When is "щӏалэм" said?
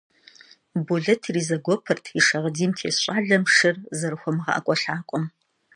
3.03-3.43